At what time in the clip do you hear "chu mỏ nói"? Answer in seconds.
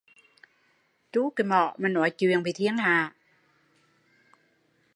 1.11-2.09